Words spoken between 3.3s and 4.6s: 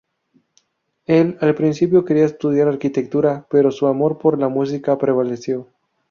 pero su amor por la